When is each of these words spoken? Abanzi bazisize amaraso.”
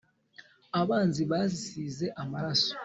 Abanzi 0.79 1.21
bazisize 1.31 2.05
amaraso.” 2.21 2.73